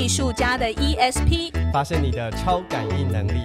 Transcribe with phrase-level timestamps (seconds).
[0.00, 3.42] 艺术家的 ESP，发现你的超感应能力。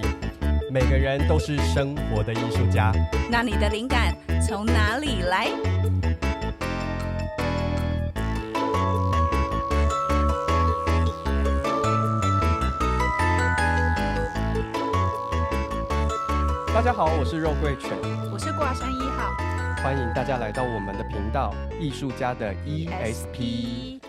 [0.72, 2.94] 每个人都是生活的艺术家。
[3.30, 4.16] 那你的灵感
[4.48, 5.50] 从哪里来？
[16.74, 17.92] 大家好，我是肉桂犬，
[18.32, 19.30] 我是挂山一号，
[19.84, 24.00] 欢迎大家来到我们的频道《艺术家的 ESP》。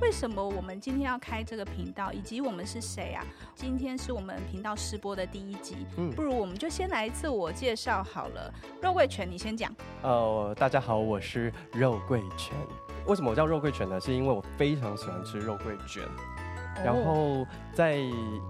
[0.00, 3.24] 为什么我们今天要开这个频道，以及我们是谁啊？
[3.54, 8.52] 今天是我们频道试播的第一集，嗯，不如我们就先来自我介绍好了。
[8.82, 9.74] 肉桂犬，你先讲。
[10.02, 12.54] 呃，大家好，我是肉桂犬。
[13.06, 13.98] 为什么我叫肉桂犬呢？
[13.98, 16.02] 是因为我非常喜欢吃肉桂卷。
[16.84, 17.96] 然后在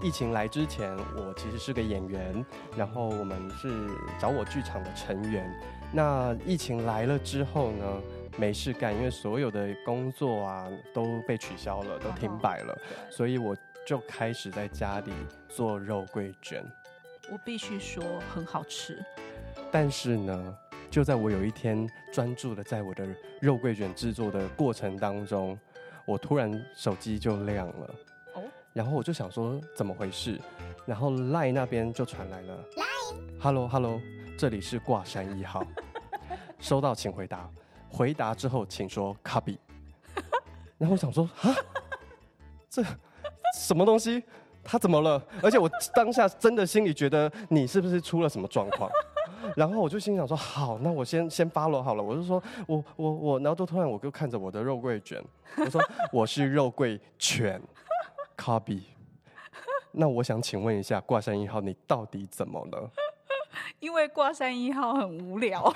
[0.01, 2.45] 疫情来之前，我其实是个演员，
[2.75, 3.87] 然后我们是
[4.19, 5.49] 找我剧场的成员。
[5.93, 7.85] 那疫情来了之后呢，
[8.37, 12.77] 没事干，因为所有的工作啊都被取消了，都停摆了，
[13.09, 15.11] 所以我就开始在家里
[15.49, 16.63] 做肉桂卷。
[17.31, 18.03] 我必须说
[18.33, 19.03] 很好吃。
[19.71, 20.57] 但是呢，
[20.89, 23.07] 就在我有一天专注的在我的
[23.41, 25.57] 肉桂卷制作的过程当中，
[26.05, 27.95] 我突然手机就亮了。
[28.35, 30.39] 哦然后我就想说怎么回事，
[30.85, 33.99] 然后 Line 那边就传来了 Line，Hello Hello，
[34.37, 35.65] 这里是挂山一号，
[36.59, 37.49] 收到请回答，
[37.89, 39.57] 回答之后请说 Copy，
[40.77, 41.55] 然后我想说啊，
[42.69, 42.83] 这
[43.55, 44.23] 什么东西？
[44.63, 45.21] 他怎么了？
[45.41, 48.89] 而且我当下真的心里觉得你是不是出了什么状况？
[49.55, 55.23] 然后我就心想说好，那我先先 follow 好了，我就说我我我，然后就突然我就看着我的肉桂卷，
[55.57, 57.61] 我说 我是肉桂犬。
[58.35, 58.81] Copy，
[59.91, 62.89] 那我想请问一下，挂山一号，你到底怎么了？
[63.79, 65.73] 因为挂山一号很无聊。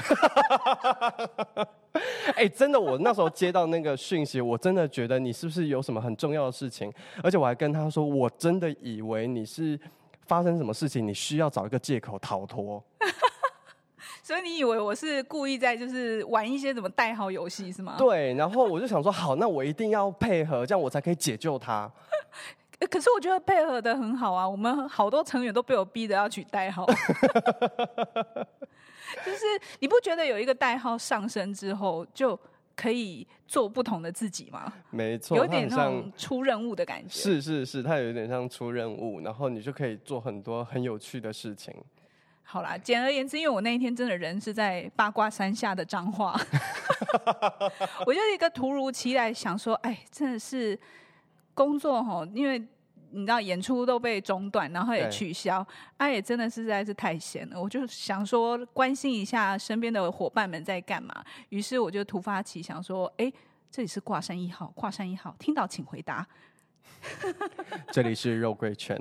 [2.28, 6.92] 哎、欸，真的，我那时候接到那个讯息，我真的觉得你是不是有什么很重要的事情？
[7.24, 9.80] 而且我还跟他说，我真的以为你是
[10.28, 12.84] 发生什么事情，你需要找一个借口逃脱。
[14.24, 17.96] 所以你以为我是故意在就是玩一些什么代号游戏是吗？
[17.98, 21.92] 对，然后我就想说，好，那我一定要配合，这样我才可以解救他。
[22.90, 26.86] 可是我觉得配合的很好啊，我们好多成员都被我逼着要取代号。
[29.26, 29.46] 就是
[29.80, 32.40] 你不觉得有一个代号上升之后就
[32.76, 34.72] 可以做不同的自己吗？
[34.90, 37.10] 没错，有点那种出任务的感觉。
[37.10, 41.74] 是是是，它有点像出任务，然后你就可以做很多很有趣的事情。
[42.44, 46.40] 好啦，简而言之，因为我那一天真的人是在八卦山下的彰化，
[48.06, 50.80] 我就一个突如其来想说，哎，真的是。
[51.54, 52.66] 工作哈，因为
[53.12, 55.66] 你知道演出都被中断，然后也取消，
[55.98, 57.62] 哎、啊，也真的是实在是太闲了。
[57.62, 63.34] 我就想说关心一下身边的伙伴们在干嘛，于是我就突发奇想说，哎、欸，
[63.70, 66.26] 这里是挂山一号，挂山一号，听到请回答。
[67.92, 68.96] 这里是肉桂犬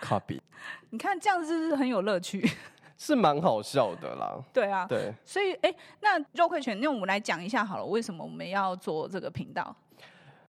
[0.00, 0.40] ，Copy。
[0.90, 2.44] 你看这样子是不是很有乐趣？
[2.98, 4.38] 是蛮好笑的啦。
[4.52, 5.14] 对啊，对。
[5.24, 9.74] 所以，哎、欸，那肉桂犬，那我们来讲一下好了，为什么我们要做这个频道？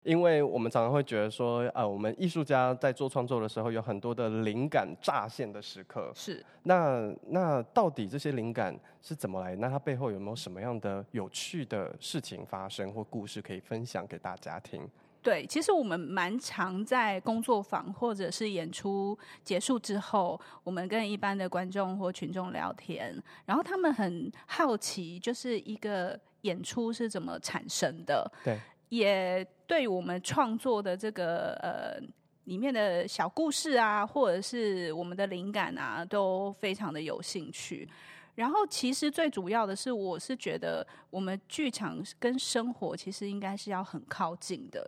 [0.04, 6.12] 因为我们常常会觉得说，呃，我们艺术家在做创作的时候，有很多的灵感乍现的时刻。
[6.16, 6.44] 是。
[6.64, 9.56] 那那到底这些灵感是怎么来？
[9.56, 14.82] 那它背后有没有什么样的有趣的事情发生或故事可以分享给大家听？
[15.22, 28.32] 对，其实我们蛮常在工作坊或者是演出结束之后，我们跟一般的观众或群众聊天，然后他们很好奇，就是一个演出是怎么产生的。
[28.44, 28.58] 对。
[28.92, 31.98] 也对我们创作的这个呃
[32.44, 37.88] 里面的小故事啊，或者是我们的灵感啊，都非常的有兴趣。
[38.36, 44.86] 然后，其实最主要的是，我是觉得我们剧场跟生活其实应该是要很靠近的。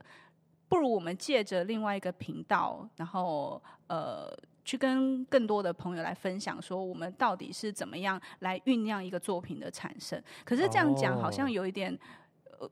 [0.68, 10.22] 不如我们借着另外一个频道，然后呃，去跟更多的朋友来分享，说我们到底是怎么样来酝酿一个作品的产生。
[10.44, 11.98] 可是这样讲好像有一点。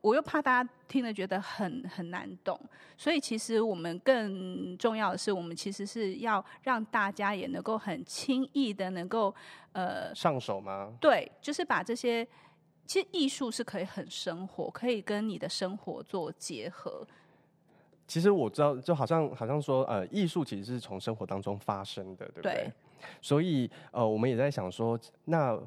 [0.00, 2.58] 我又怕大家听了觉得很很难懂，
[2.96, 9.34] 所以其实我们更重要的是，我们其实是要让大家也能够很轻易的能够
[9.72, 10.92] 呃上手吗？
[11.00, 12.26] 对，就是把这些
[12.86, 17.06] 其实艺术是可以很生活，可以跟你的生活做结合。
[18.06, 22.52] 其实我知道，就好像好像说呃，艺术其实是从生活当中发生的，对不对？
[22.52, 22.72] 对。
[23.20, 25.60] 所以呃，我们也在想说那。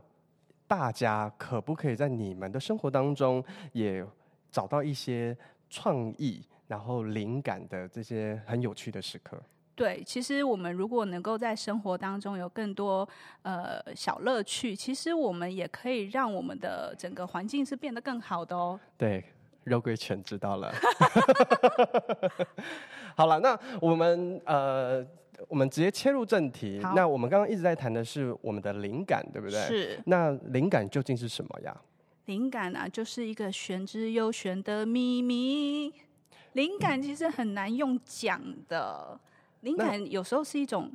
[0.67, 4.05] 大家可不可以在你们的生活当中也
[4.49, 5.37] 找到一些
[5.69, 9.37] 创意，然后灵感的这些很有趣的时刻？
[9.75, 13.07] 对，其实我们如果能够在生活当中有更多
[13.41, 18.79] 呃小乐趣，其实我们也可以让我们的整个环境是变得更好的哦。
[18.97, 19.21] 对，
[19.65, 20.73] 肉桂犬知道了。
[23.17, 25.05] 好了，那我们呃，
[25.47, 26.79] 我们直接切入正题。
[26.95, 29.59] 那我们刚刚一直在谈的是我们的灵感，对不对？
[29.67, 29.99] 是。
[30.05, 31.75] 那灵感究竟是什么呀？
[32.25, 35.93] 灵感啊，就是一个玄之又玄的秘密。
[36.53, 39.19] 灵感其实很难用讲的，
[39.61, 40.91] 灵感有时候是一种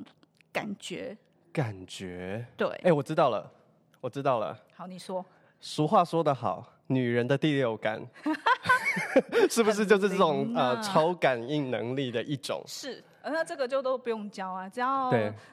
[0.51, 1.17] 感觉。
[1.53, 2.45] 感觉。
[2.57, 2.67] 对。
[2.67, 3.51] 哎、欸，我知道了，
[3.99, 4.57] 我知道了。
[4.73, 5.25] 好，你说。
[5.63, 8.01] 俗话说得好，女人的第六感
[9.47, 12.63] 是不是就是这种、啊、呃超感应能力的一种？
[12.65, 15.11] 是，那这个就都不用教啊，只要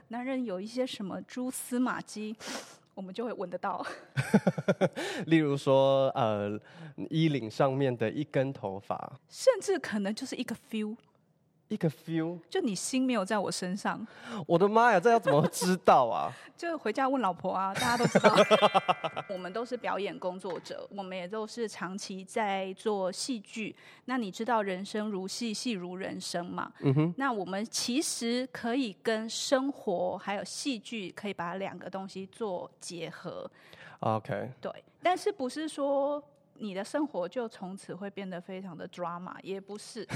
[0.08, 2.34] 男人有一些什么蛛丝马迹，
[2.94, 3.84] 我们就会闻得到。
[5.26, 6.58] 例如说，呃，
[7.10, 10.96] 衣领上面的一根头发，甚至可能就是一个 feel。
[11.68, 14.06] 一个 feel，就你心没有在我身上。
[14.46, 16.32] 我的妈呀，这要怎么知道啊？
[16.56, 18.34] 就回家问老婆啊，大家都知道。
[19.28, 23.76] 我们都是表演工作者，我们也都是长期在做戏剧。
[24.06, 26.72] 那你知道人生如戏，戏如人生嘛？
[26.80, 27.14] 嗯哼。
[27.16, 33.48] 那我们其实可以跟生活还有戏剧，可以把两个东西做结合。
[34.00, 34.50] OK。
[34.60, 34.72] 对，
[35.02, 36.22] 但是不是说。
[36.60, 40.06] 你的生活就从此会变得非常的 drama，也不是，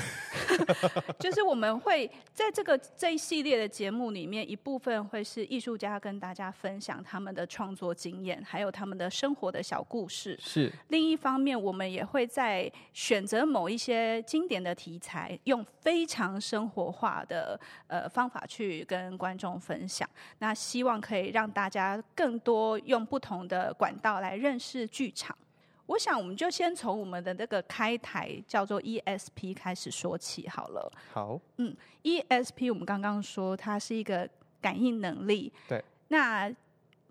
[1.19, 10.39] 就是我们会在这个这一系列的节目里面，一部分会是艺术家跟大家分享他们的创作经验，还有他们的生活的小故事。
[10.41, 10.73] 是。
[10.89, 20.09] 另一方面，我们也会在选择某一些经典的题材，用非常生活化的呃方法去跟观众分享。
[20.39, 25.37] 那希望可以让大家更多用不同的管道来认识剧场。
[25.93, 30.91] 我想，我们就先从我们的那个开台叫做 ESP 开始说起好了。
[31.13, 34.27] 好，嗯，ESP 我们刚刚说它是一个
[34.59, 35.53] 感应能力。
[35.69, 35.85] 对。
[36.09, 36.51] 那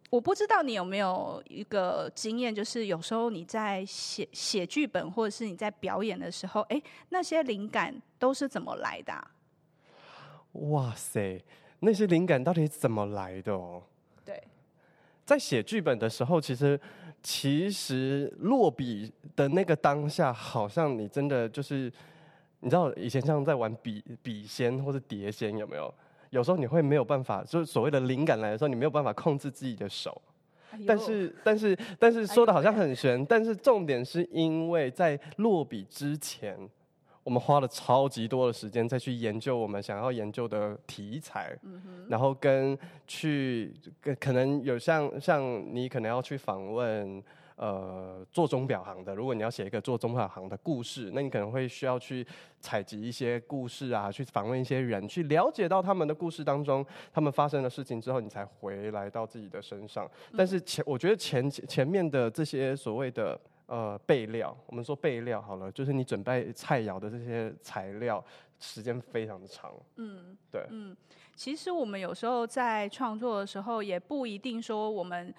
[0.09, 9.31] 我不知道你有没有一个经验，就是有时候你在写写剧本，或者是你在表演的时候，哎，那些灵感都是怎么来的啊？
[10.53, 11.39] 哇塞，
[11.81, 13.83] 那些灵感到底怎么来的哦？
[14.25, 14.43] 对，
[15.23, 16.79] 在写剧本的时候，其实。
[17.23, 21.91] 其实落笔的那个当下，好像你真的就是，
[22.59, 25.93] 你知道以前像在玩笔笔仙或者碟仙有没有？
[26.31, 30.21] 有时候你会没有办法，就是所谓的灵感来的时候，你没有办法控制自己的手。
[30.87, 36.57] 但是但是但是说的好像很玄，但是重点是因为在落笔之前。
[37.23, 43.71] 我们花了超级多的时间再去研究我们想要研究的题材，嗯、然后跟去
[44.01, 47.23] 跟可能有像像你可能要去访问
[47.57, 52.25] 呃做钟表行的，如果你要写一个做钟表行的故事，那你可能会需要去
[52.59, 56.83] 采集一些故事啊，去访问一些人，去了解到他们的故事当中
[57.13, 60.09] 他们发生的事情之后，你才回来到自己的身上。
[60.35, 63.39] 但是前我觉得前前面的这些所谓的。
[63.71, 68.21] 呃，备料，我们说备料好了，就是你准备菜肴的这些材料，
[68.59, 69.71] 时间非常的长。
[69.95, 70.93] 嗯，对，嗯，
[71.37, 75.33] 其实我们有时候在创作的时候，也不一定说我们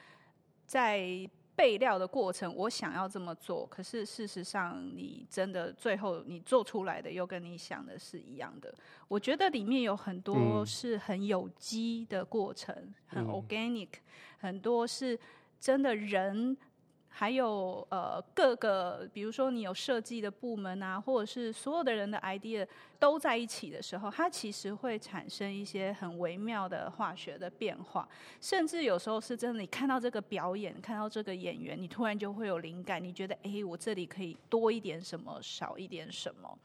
[0.64, 8.74] 在备料的过程，我想要这么做，可是事实上，你真的最后你做出来的又跟你想的是一样的。
[9.08, 13.90] 我觉得里面有很多是很有机的过程，嗯、很 organic，
[14.38, 15.20] 很多是
[15.60, 16.56] 真的人。
[17.14, 22.66] 还有呃各个，比如说你有设计的部门啊，或者是所有的人的 idea
[22.98, 28.08] 都在一起的时候，它其实会产生一些很微妙的化学的变化，
[28.40, 36.58] 甚至有时候是真的，你看到这个表演，看到这个演员，你突然就会有灵感，你觉得哎，我这里可以多一点什么，少一点什么。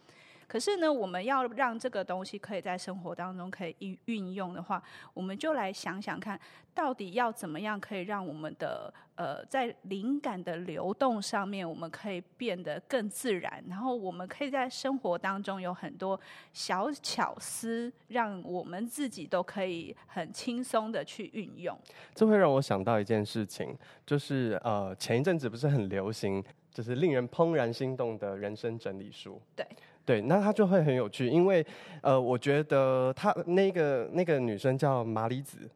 [0.48, 4.82] 可是呢，我们要让这个东西可以在生活当中可以运运用的话，
[5.14, 6.40] 我们就来想想看，
[6.74, 16.18] 到底要怎么样可以让我们的呃在灵感的流动上面，我们可以变得更自然，然后我们可以在生活当中有很多
[16.54, 21.78] 小巧思，让我们自己都可以很轻松的去运用。
[22.16, 29.42] 这会让我想到一件事情，就是呃前一阵子不是很流行，就是令人怦然心动的人生整理书。
[29.54, 29.68] 对。
[30.08, 31.66] 对，那他就会很有趣，因为，
[32.02, 35.70] 呃，我觉得他那个那个女生叫麻里子，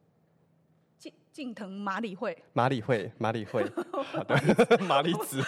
[0.96, 3.62] 近近藤麻里惠，麻里惠，麻里惠，
[3.92, 4.34] 好的，
[4.88, 5.38] 麻里子，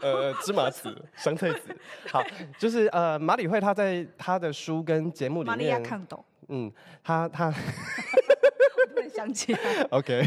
[0.00, 1.76] 呃，芝麻子，香菜子，
[2.08, 2.22] 好，
[2.58, 6.72] 就是呃，麻里惠她在她的书跟节目里面，看懂，嗯，
[7.04, 9.58] 她她， 我突然想起来
[9.90, 10.26] ，OK，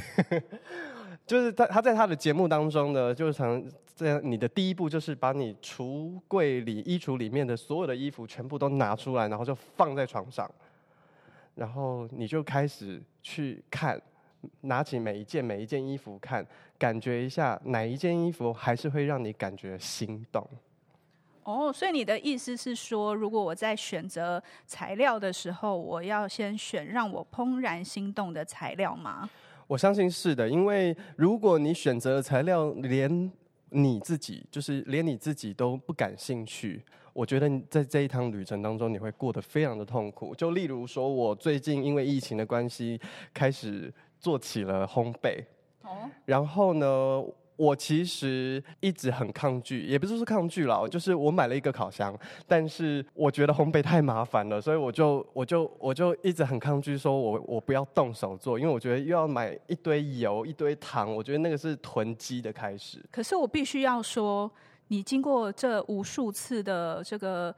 [1.26, 3.66] 就是她她在她的节目当中呢，就是常。
[3.96, 10.50] 这样，你的第一步就是把你橱柜里衣橱里面的所有的衣服全部都拿出来，然后就放在床上，
[11.56, 14.02] 然后你就开始去看，
[14.62, 16.46] 拿起每一件每一件衣服看，
[16.78, 20.46] 感觉一下哪一件衣服还是会让你感觉心动。
[21.44, 29.30] 哦，所以你的意思是说，如果我在选择材料的时候，我要先选让我怦然心动的材料吗？
[29.68, 33.32] 我相信是的，因为如果你选择的材料连
[33.70, 40.34] 你自己，就是连你自己都不感兴趣，我觉得在这一趟旅程当中，你会过得非常的痛苦。
[40.36, 43.00] 就例如说，我最近因为疫情的关系，
[43.34, 45.44] 开始做起了烘焙。
[45.82, 47.24] 哦，然后呢，
[47.56, 63.00] 我其实一直很抗拒，也不是说抗拒啦，就是我买了一个烤箱，但是我觉得烘焙太麻烦了，所以我就我就我就一直很抗拒，说我我不要动手做，因为我觉得又要买一堆油、一堆糖，我觉得那个是囤积的开始。
[63.12, 64.52] 可是我必须要说，
[64.88, 67.56] 你经过这无数次的这个。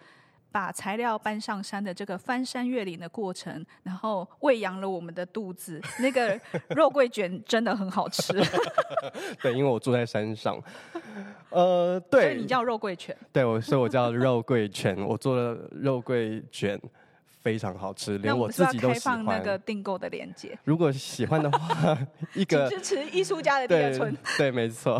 [0.52, 5.80] 把材料搬上山的这个翻山越岭的过程，然后喂养了我们的肚子。
[6.00, 6.40] 那个
[6.76, 8.34] 肉桂卷真的很好吃。
[9.42, 10.60] 对，因为我住在山上。
[11.50, 12.22] 呃，对。
[12.22, 13.16] 所以你叫肉桂卷？
[13.32, 14.98] 对，我所以我叫肉桂卷。
[14.98, 16.80] 我做的肉桂卷
[17.42, 19.18] 非常好吃，连我自己都喜欢。
[19.18, 20.58] 开放那个订购的链接。
[20.64, 21.98] 如果喜欢的话，
[22.34, 24.16] 一个支持艺术家的第二春。
[24.38, 25.00] 对，没错。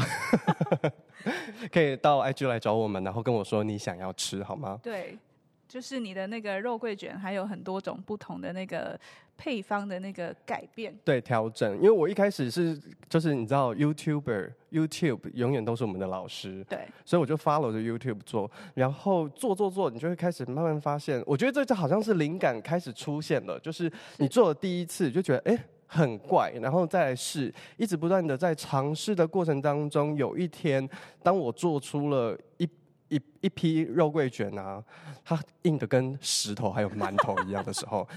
[1.72, 4.80] 可以到 IG 来找我们，然后跟我说你想要吃，好吗？
[4.84, 5.18] 对。
[5.68, 8.98] 就是你的那个肉桂卷，还有很多种不同的那个
[9.38, 11.76] 配方的那个改变，对，调整。
[11.76, 30.90] 因为我一开始是，就是你知道，YouTuber，YouTube 永远都是我们的老师，对，所以我就 follow 着 YouTube 做，然后做做做，你就会开始慢慢发现，我觉得这就好像是灵感开始出现了，就是你做了第一次就觉得哎很怪，然后再来试，一直不断的在尝试的过程当中，有一天
[31.22, 32.68] 当我做出了一。
[33.10, 34.84] 一一批肉桂卷啊，
[35.24, 38.08] 它硬的跟石头还有馒头一样的时候，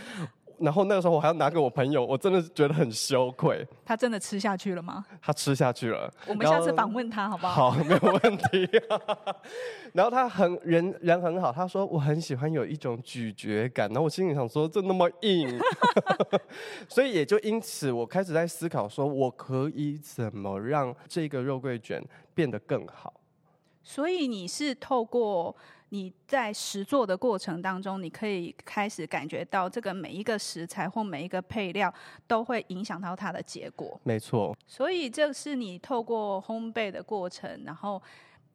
[0.59, 3.67] 然后那个时候我还要拿给我朋友，我真的觉得很羞愧。
[3.85, 5.05] 他真的吃下去了吗？
[5.23, 6.13] 他吃下去了。
[6.27, 7.71] 我们下次访问他好不好？
[7.71, 9.01] 好，没有问题啊。
[9.95, 13.89] 然后他很人人很好，他说我很喜欢有一种咀嚼感。
[13.89, 15.59] 然后我心里想说，这那么硬，
[16.89, 22.05] 所以也就因此我开始在思考，说我可以怎么让这个肉桂卷
[22.35, 23.13] 变得更好。
[23.83, 25.55] 所以你是透过
[25.89, 31.93] 你在实做的过程当中，你可以开始感觉到这个每一个食材或每一个配料
[32.29, 34.01] 都会影响到它的结果。
[34.05, 34.57] 没错。
[34.67, 38.01] 所以这是你透过烘焙的过程，然后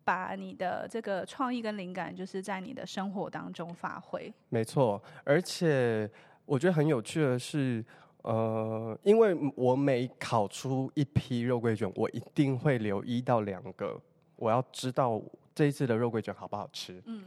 [0.06, 4.32] 把你的这个创意跟灵感，就是在你的生活当中发挥。
[4.48, 5.02] 没错。
[5.26, 6.10] 而且
[6.46, 7.84] 我觉得很有趣的是，
[8.22, 14.00] 呃，因为我每烤出一批肉桂卷，我一定会留一到两个。
[14.36, 15.22] 我要知道
[15.54, 17.24] 这一次的肉桂卷好不好吃，嗯，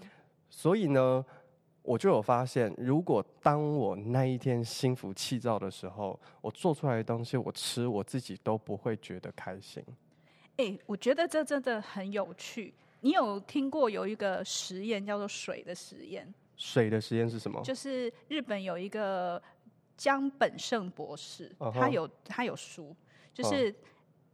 [0.51, 1.25] 所以呢，
[1.83, 9.83] 我就有发现，如果当我那一天心浮气躁的时候，我做出来的东西，我吃我自己都不会觉得开心。
[10.57, 12.75] 哎，我觉得这真的很有趣。
[13.01, 16.33] 你有听过有一个实验叫做水的实验？
[16.57, 17.63] 水的实验是什么？
[17.63, 19.43] 就是日本有一个
[19.97, 22.95] 江本胜博士，他有他有书，
[23.33, 23.75] 就是。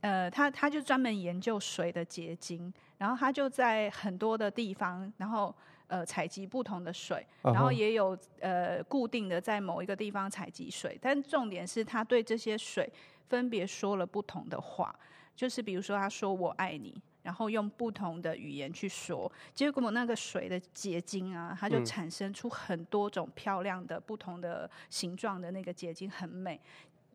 [0.05, 5.55] 呃，他他就专门研究水的结晶，然后他就在很多的地方，然后
[5.87, 12.87] 呃采集不同的水，然后也有呃固定的在某一个地方采集水，但重点是他对这些水
[13.31, 14.95] 分别说了不同的话，
[15.35, 26.61] 就是比如说他说我爱你，然后用不同的语言去说，结果那个水的结晶啊，它就产生出很多种漂亮的不同的形状的那个结晶，很美。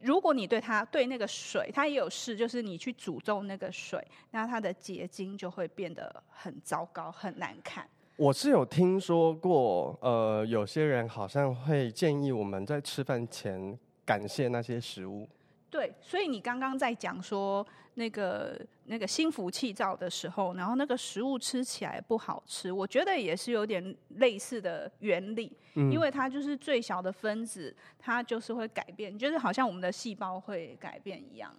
[0.02, 7.88] 如果你对它对那个水，它也有事，就是你去诅咒那个水，那它的结晶就会变得很糟糕、很难看。
[8.16, 15.28] 我是有听说过，呃，有些人好像会建议我们在吃饭前感谢那些食物。
[15.70, 31.56] 对，所以你刚刚在讲说那个那个心浮气躁的时候，然后那个食物吃起来不好吃，我觉得也是有点类似的原理，嗯，因为它就是最小的分子，它就是会改变，就是好像我们的细胞会改变一样。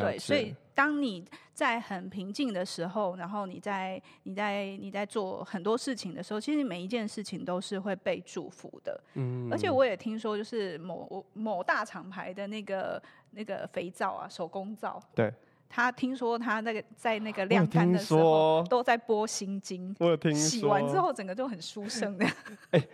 [0.00, 8.98] 对，所以当你在很平静的时候，然后你在你在你在做很多事情的时候，其实每一件事情都是会被祝福的。
[9.14, 15.02] 嗯，而且我也听说，就是某某大厂牌的那个那个肥皂啊，手工皂。
[15.14, 15.32] 对。
[15.74, 22.26] 他听说他那个在那个晾干的时候都在播心经，我有听说，洗完之后整个就很舒生的。
[22.72, 22.88] 哎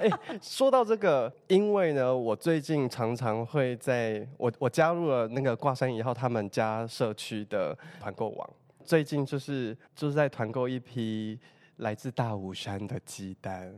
[0.00, 8.50] 哎，说到这个，因为呢，我最近常常会在我我加入了那个挂山一号他们家社区的团购网，
[8.82, 11.38] 最近就是就是在团购一批
[11.76, 13.70] 来自大武山的鸡蛋。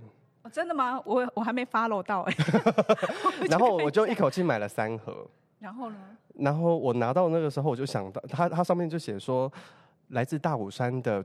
[0.42, 1.02] 哦，真的吗？
[1.04, 2.34] 我我还没 follow 到哎。
[3.50, 5.28] 然后我就一口气买了三盒。
[5.58, 5.96] 然后呢？
[6.34, 9.50] 然后我拿到那个时候，我就想到，它它上面就写说，
[10.08, 11.24] 来自大武山的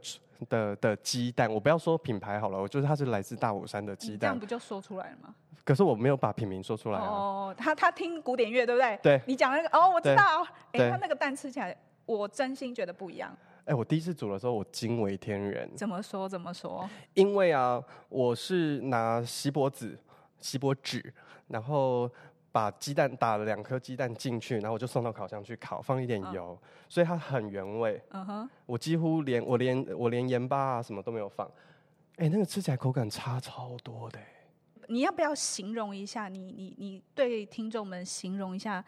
[0.50, 5.34] 的的鸡蛋，我不要说品牌好了，我就是它是来自大武山的鸡蛋，这样不就说出来了吗？
[5.64, 8.98] 可是我没有把品名说出来哦，他他听古典乐对不对？
[9.04, 9.22] 对。
[9.26, 10.48] 你讲那个哦，我知道。
[10.72, 13.36] 哎，他那个蛋吃起来，我真心觉得不一样。
[13.66, 15.70] 哎，我第一次煮的时候，我惊为天人。
[15.76, 16.30] 怎么说？
[16.30, 16.90] 怎么说？
[17.16, 20.00] 因为啊，我是拿锡箔纸、
[20.40, 21.14] 锡箔纸，
[21.50, 22.10] 然后
[22.58, 28.02] 把鸡蛋打了两颗鸡蛋进去，然后我就送到烤箱去烤，放一点油，嗯、所以它很原味。
[28.10, 28.50] 嗯哼。
[28.66, 31.48] 我几乎连我连我连盐巴啊什么都没有放。
[32.16, 34.18] 哎，那个吃起来口感差超多的。
[34.88, 36.30] 你要不要形容一下？
[36.30, 38.84] 你你你对听众们形容一下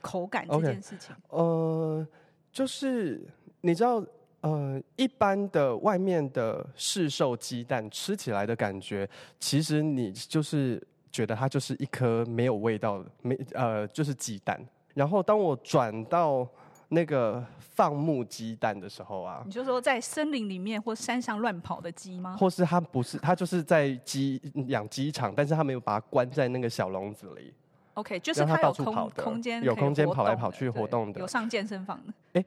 [0.00, 1.36] 口感这件事情？Okay.
[1.38, 2.08] 呃，
[2.50, 3.24] 就是
[3.60, 4.04] 你知道，
[4.40, 9.08] 呃，一般的外面的市售鸡蛋吃起来的感觉，
[9.38, 10.84] 其实你就是
[11.16, 14.60] 觉得它就是一颗没有味道的，没呃，就是鸡蛋。
[14.92, 16.46] 然后当我转到
[16.88, 22.36] 那个放牧鸡蛋的时候啊，你就说在森林里面或山上乱跑的鸡吗？
[22.38, 27.54] 或是它不是，它就是在鸡养鸡场，但是它没有把它关在那个小笼子里。
[27.94, 32.12] OK，就是它到处跑的空间，有空间跑来跑去活动的，有上健身房的。
[32.34, 32.46] 哎、欸，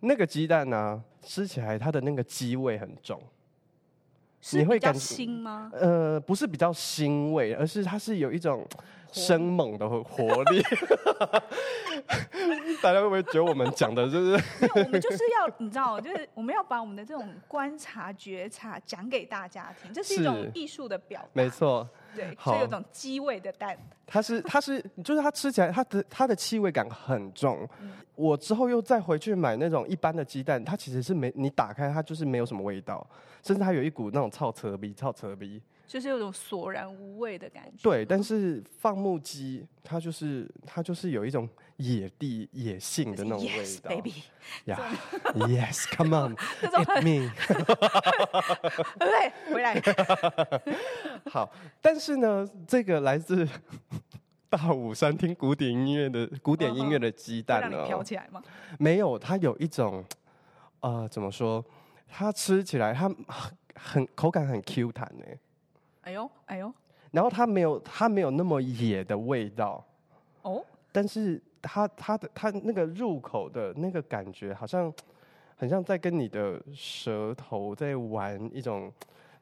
[0.00, 3.18] 那个鸡蛋呢、啊，吃起来它的那个鸡味很重，
[4.44, 5.70] 是比较腥吗？
[5.72, 8.66] 呃，不是比较欣慰，而是它是有一种。
[9.16, 10.60] 生猛的活力，
[12.82, 14.32] 大家会不会觉得我们讲的就是？
[14.74, 21.28] 我们就是要你知道，就是我们要把我们的这种观察觉察讲给大家听，这是一种艺术的表达。
[21.32, 23.76] 没错，对，所以有种鸡味的蛋。
[24.06, 27.68] 它是，它是，就是它吃起来，它的它的气味感很重。
[27.80, 33.06] 嗯、我之后又再回去买那种一般的鸡蛋，它其实是没，你打开它就是没有什么味道，
[33.42, 35.60] 甚至它有一股那种臭扯逼、臭扯逼。
[35.86, 37.82] 就是有种索然无味的感觉。
[37.82, 43.54] 对，但是放牧鸡它就是它就是有一种野地野性的那种味道。
[43.62, 44.12] Yes, baby.
[44.66, 44.78] Yeah,
[45.48, 47.30] yes, come on, eat me.
[49.00, 49.80] 对，回来。
[51.30, 51.50] 好，
[51.80, 53.48] 但是呢，这个来自
[54.50, 58.42] 大武山听古典音乐的古典音乐的鸡蛋呢，飘起来吗？
[58.78, 60.04] 没有，它有一种
[60.80, 61.64] 呃，怎么说？
[62.06, 65.24] 它吃起来它很很口感很 Q 弹呢。
[66.02, 66.72] 哎呦，哎呦，
[67.10, 69.84] 然后它没有，它没有那么野的味道，
[70.42, 74.92] 哦，但是它它的它那个入口的那个感觉，好像
[75.56, 78.92] 很像在跟你的舌头在玩一种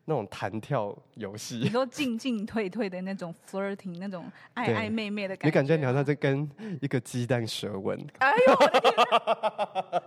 [0.05, 6.49] 那种弹跳游戏，你说 进进退退的那种 flirting，那种暧暧昧昧的感觉，你感觉你好像在跟
[6.81, 10.03] 一个鸡蛋舌吻，哎呦，我的天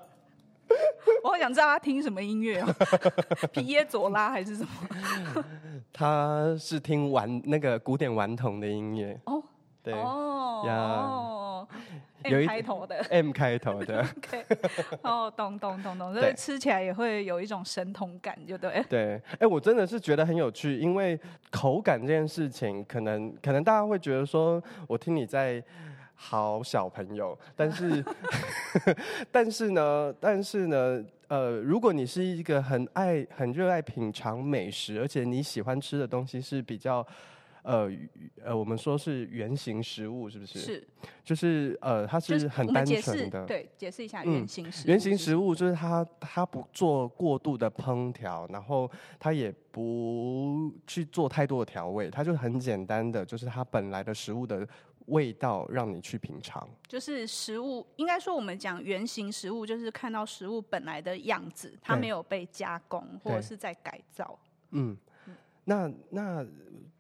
[1.24, 2.76] 我好想知道他听什么音乐哦，
[3.52, 5.46] 皮耶佐拉还是什么？
[5.94, 9.20] 他是听玩那个古典顽童的音乐。
[9.26, 9.42] 哦，
[9.86, 11.68] 对哦，哦，
[12.24, 14.46] 有一开头的 M 开头的，OK，
[15.04, 18.84] 哦，懂懂懂懂，所以吃起来也会有一种神童感，就对。
[18.90, 21.18] 对，哎，我真的是觉得很有趣，因为
[21.52, 25.64] 口感这件事情，可能可能大家会觉得说，我听你在。
[26.18, 28.02] 好小朋友，但是，
[29.30, 37.06] 但是呢，但是呢，呃，如果你是一个很爱、很热爱品尝美食，而且你喜欢吃的东西是比较，
[37.66, 37.92] 呃，
[38.44, 40.60] 呃，我们说是原型食物，是不是？
[40.60, 40.88] 是，
[41.24, 43.46] 就是呃，它是很单纯的。
[43.46, 44.86] 对，解释一下原型食物。
[44.86, 54.68] 嗯，原型食物就是它，它不做过度的烹调，然后它也不去做太多的调味，它就很简单的，就是它本来的食物的。
[55.10, 64.36] 味道让你去品尝，就是食物，应该说我们讲原型食物，就是看到食物本来的样子，它没有被加工或者是在改造。
[64.72, 64.98] 嗯，
[65.66, 66.44] 那那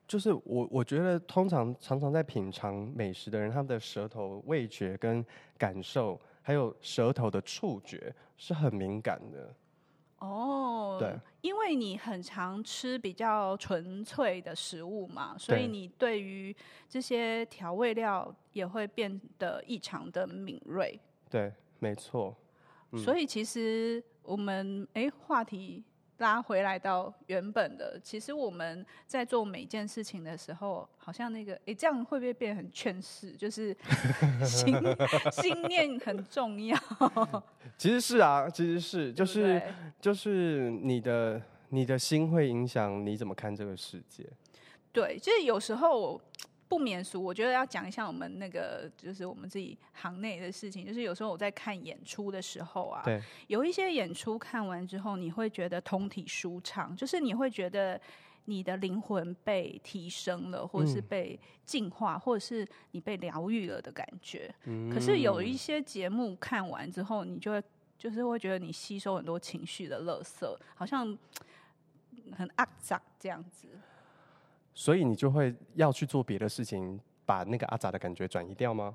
[0.07, 5.25] 就是我我觉得通常常常在品尝美食的人，他们的舌头味觉跟
[5.57, 9.53] 感受，还有舌头的触觉是很敏感的。
[10.19, 16.55] 哦，对，因为你很常吃比较纯粹的食物嘛，所以你对于
[16.87, 20.99] 这些调味料也会变得异常的敏锐。
[21.29, 22.35] 对，没错。
[22.91, 25.83] 嗯、所以其实我们哎，话题。
[26.17, 33.32] 拉回来到原本的，其实我们在做每件事情的时候，好像那个，哎，这样会不会变很劝世？
[33.34, 33.75] 就是
[34.45, 34.75] 心
[35.32, 36.78] 心念很重要。
[37.78, 39.62] 其实是啊，其实是，就是
[39.99, 44.25] 就是你的你的心会影响你怎么看这个世界。
[44.91, 46.21] 对，就是有时候。
[46.67, 50.86] 不免俗，我觉得要讲一下我们那个，就是我们自己行内的事情。
[50.86, 58.01] 就是有时候我在看演出的时候啊，对，有一些演出看完之后，你会觉得通体舒畅，就是你会觉得
[58.45, 64.54] 你的灵魂被提升了，或者是被净化，或者是你被疗愈了的感觉。
[64.63, 64.89] 嗯。
[64.89, 67.63] 可是有一些节目看完之后，你就会
[67.97, 71.17] 就是会觉得你吸收很多情绪的垃圾，好像
[72.36, 73.67] 很肮脏这样子。
[74.75, 78.93] 所以你就会要去做别的事情，把那个阿杂的感觉转移掉吗？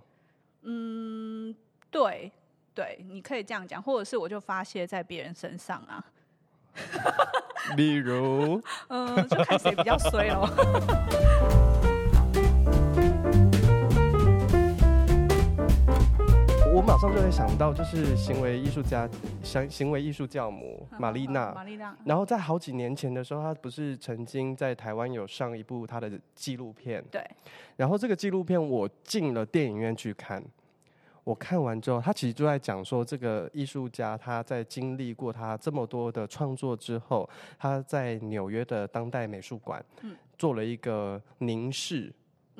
[0.62, 1.56] 嗯，
[1.90, 2.30] 对，
[2.74, 6.04] 对，你可以这样讲，或者是我就发泄在别人身上啊。
[7.76, 10.46] 例如， 嗯，就看谁比较衰咯。
[16.80, 19.06] 我马上就会想到，就是行为艺术家、
[19.42, 21.52] 行行为艺术教母玛丽娜。
[21.52, 21.94] 玛丽娜。
[22.06, 27.04] 然后在好几年前的时候，她不是曾经在台湾有上一部她的纪录片。
[27.10, 27.22] 对。
[27.76, 30.42] 然后这个纪录片我进了电影院去看，
[31.22, 39.84] 我看完之后，她其实就在讲说，这个艺术家他在经历过他这么多的创作之后，他在纽约的当代美术馆
[40.38, 42.10] 做了一个凝视。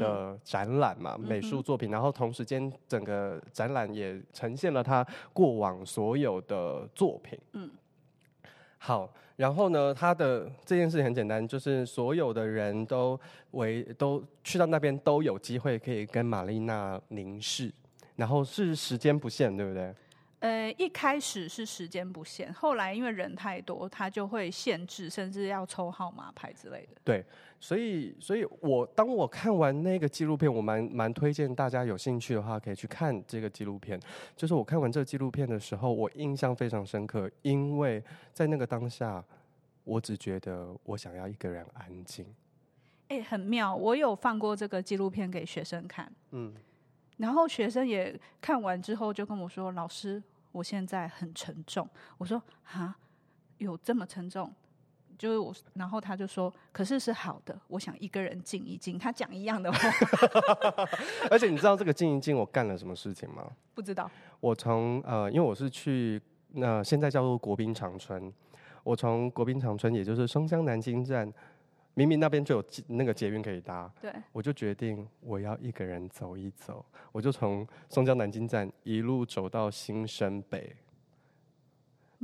[0.00, 7.38] 的展览嘛，美术作品，然后同时间整个展览也呈现了他过往所有的作品。
[7.52, 7.70] 嗯，
[8.78, 13.18] 好，然后呢，他的这件事情很简单，就是所有的人都
[13.52, 17.72] 为都去到那边都有机会可以跟玛丽娜凝视，
[18.16, 19.94] 然后是时间不限，对不对？
[20.40, 27.00] 呃，一开始是时间不限，后来因为人太多，他就会限制，甚至要抽号码牌之类的。
[27.05, 27.22] 对，
[27.61, 34.00] 所以，所以我当我看完那个纪录片，我蛮蛮推荐大家有兴趣的话，可以去看这个纪录片。
[34.35, 39.22] 就是我看完这个纪录片的时候，我印象非常深刻，因为在那个当下，
[39.85, 42.24] 我只觉得我想要一个人安静。
[43.09, 46.55] 哎、欸，很妙，我有放过这个纪录片给学生看，嗯，
[47.20, 50.20] 然后学生也看完之后就跟我说：“老师。”
[50.52, 52.98] 我现在很沉重，我说啊，
[53.59, 54.52] 有这么沉重？
[55.16, 58.98] 就是我，然后他就说，可是是好的，我想一个人静一静。
[58.98, 59.78] 他讲一样的话，
[61.30, 63.48] 而且你知道这个静一静我干了什么事情吗？
[63.72, 64.11] 不知道。
[64.40, 66.20] 我从呃，因为我是去
[66.54, 68.33] 那、呃、现在叫做国宾长春，
[68.83, 71.33] 我从国宾长春，也就是松江南京站。
[72.00, 76.82] 明明那边就有那个捷运可以搭，对，我就决定我要一个人走一走，
[77.12, 80.74] 我就从松江南京站一路走到新生北，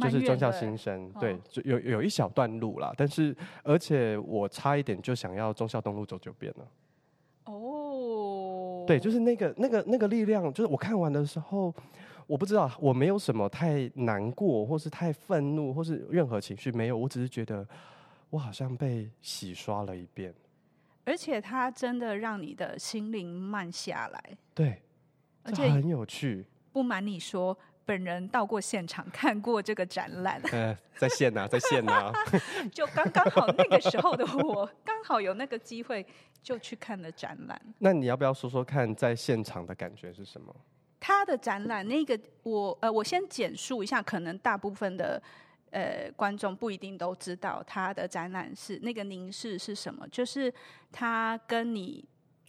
[0.01, 6.67] 就是中校新生，对，就有有一小段路啦，但是而且我差一点就想要中校东路走九遍了。
[7.45, 11.75] 哦，对，就是那个那个那个力量，就是我看完的时候，
[12.27, 17.69] 我不知道我没有什么太难过，或是太愤怒，或是任何情绪没有，我只是觉得。
[18.31, 20.35] 我好像被洗刷了一遍，
[21.05, 24.37] 而且它真的让你的心灵慢下来。
[24.55, 24.83] 对，
[25.43, 26.45] 而且很有趣。
[26.73, 30.41] 不瞒你说，本人到过现场看过这个展览。
[30.53, 32.13] 呃，在线呐，在线呐。
[32.75, 36.05] 就刚刚好那个时候的我， 刚好有那个机会，
[36.43, 37.61] 就去看了展览。
[37.79, 40.55] 那你要不要说说看，在现场的感觉是什么？
[40.99, 45.23] 他的展览，那个我呃，我先简述一下，可能大部分的。
[45.77, 50.51] 呃，观众不一定都知道他的展览是那个凝视是什么，就是
[50.91, 52.03] 他跟你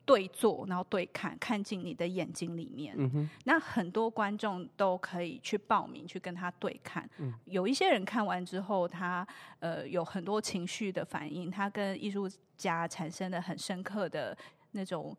[0.06, 2.96] 对坐，然后对看，看进你的眼睛里面。
[2.98, 3.30] 嗯哼。
[3.44, 7.10] 那很多观众都可以去报名去跟他对看。
[7.18, 7.34] 嗯。
[7.44, 9.28] 有一些人看完之后，他
[9.60, 14.38] 呃有很多情绪的反应，他跟艺术家产生了很深刻的
[14.72, 15.14] 那种。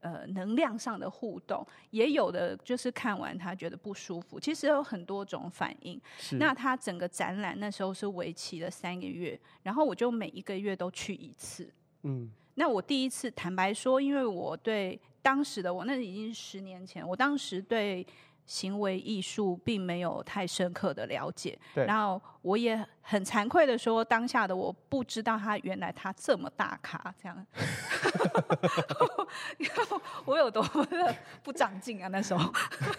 [0.00, 4.38] 呃，能量上的互动，也有的就是看完他觉得不舒服。
[4.38, 6.00] 其实有很多种反应。
[6.18, 6.36] 是。
[6.36, 11.68] 那他整个展览那时候是为期了三个月，然后我就每一个月都去一次。
[12.02, 12.30] 嗯。
[12.54, 18.06] 那我第一次坦白说，因为我对当时的我，那已经是十年前，我当时对。
[18.46, 21.84] 行为艺术并没有太深刻的了解，对。
[21.84, 27.46] 然后我也很惭愧的说，当下的我不知道他原来他这么大咖，这样。
[30.24, 32.08] 我有多么的不长进啊！
[32.08, 32.52] 那时候，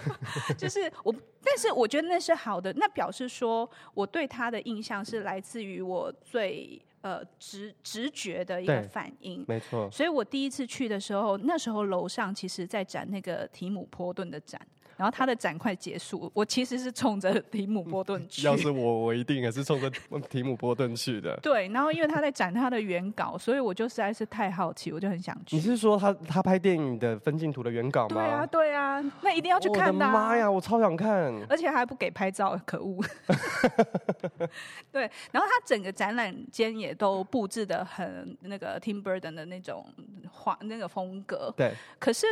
[0.58, 9.90] 就是我，但是我觉得那是好的，那表示说我对他的印象是来自于我最呃直直觉的一个反应，没错。
[9.92, 14.60] 所以我第一次去的时候，那时候楼上其实在展那个提姆波顿的展。
[14.98, 18.46] 然后他的展快结束，我其实是冲着提姆波顿去。
[18.48, 19.90] 要是我，我一定也是冲着
[20.30, 21.38] 提姆波顿去的。
[21.44, 25.56] 对，然后因为他在展他的原稿，所以我就实在是太好奇，我就很想去。
[25.56, 28.16] 你是说他他拍电影的分镜图的原稿吗？
[28.16, 30.10] 对啊，对啊，那一定要去看的啊。
[30.10, 33.04] 我的妈呀，我超想看，而且还不给拍照，可恶。
[34.92, 39.86] 对，然后他整个展览间也都布置的很那个 Tim Burton 的那种
[40.32, 41.54] 画那个风格。
[41.56, 42.26] 对，可是。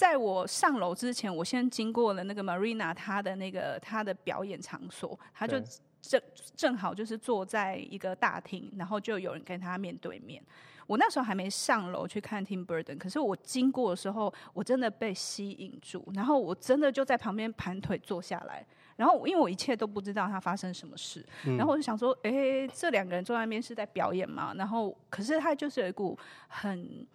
[0.00, 5.60] 在我上楼之前，我先经过了那个 Marina，她的那个她的表演场所，她就
[6.00, 6.18] 正
[6.56, 10.42] 正好就是坐在一个大厅，然后就有人跟她面对面。
[10.86, 18.64] 我那时候还没上楼去看 Tim Burton，可是我经过的时候，我真的被吸引住，然后我真的就在旁边盘腿坐下来，
[18.96, 24.54] 然后因为我一切都不知道他发生什么事，嗯、然后我就想说，哎、欸，这两个人坐在那边是在表演嘛？
[24.54, 27.06] 然后可是他就是有一股很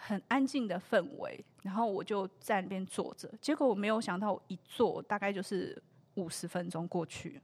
[0.00, 3.30] 很安静的氛围，然后我就在那边坐着。
[3.40, 5.80] 结果我没有想到，我一坐大概就是
[6.14, 7.40] 五十分钟过去。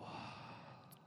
[0.00, 0.08] 哇！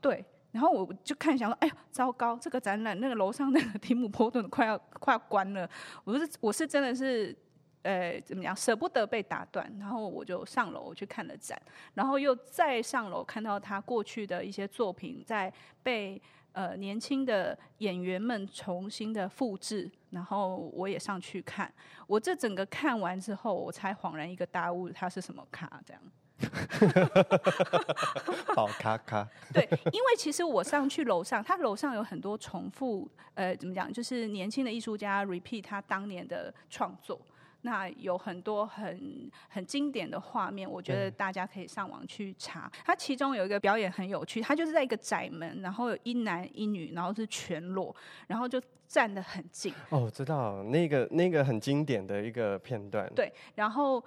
[0.00, 0.24] 对。
[0.52, 2.36] 然后我就看，想说，哎呀，糟糕！
[2.36, 5.68] 这个展览，那个楼上那个提姆波顿快要 快要关了。
[6.04, 7.36] 我是我是真的是，
[7.82, 9.68] 呃，怎么样，舍不得被打断。
[9.80, 11.60] 然后我就上楼去看了展，
[11.94, 16.22] 然后又再上楼看到他过去的一些作品在被
[16.54, 19.90] 呃年轻的演员们重新的复制。
[20.10, 21.74] 然后我也上去看，
[22.06, 26.00] 我这整个看完之后，我才恍然一个大悟，它是什么卡这样。
[28.54, 29.28] 宝咖咖。
[29.52, 33.92] 对，因为其实我上去楼上，他楼上有很多重复，呃，怎么讲？
[33.92, 37.20] 就是年轻的艺术家 repeat 他当年的创作，
[37.64, 42.70] 那有很多很很经典的画面，我觉得大家可以上网去查。
[42.84, 47.94] 它其中有一个表演很有趣，它就是在一个窄门，然后有一男一女，然后是全裸，
[48.26, 48.62] 然后就。
[48.86, 53.10] 站得很近哦，知道那个那个很经典的一个片段。
[53.14, 54.00] 对，然后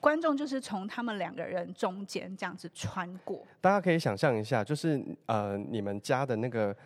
[0.00, 3.46] 观众就是从他们两个人中间这样子穿过。
[3.60, 6.76] 大家可以想象一下，就是呃，你们家的那个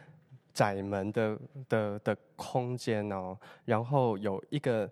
[0.52, 4.88] 窄门的的的空间哦，然后有一个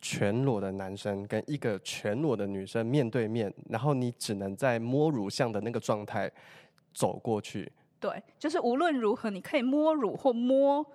[0.00, 6.30] 全裸的男生跟一个全裸的女生面对面，然后你只能在摸乳像的那个状态
[6.94, 7.70] 走过去。
[7.98, 10.86] 对，就是无论如何，你可以摸乳或摸。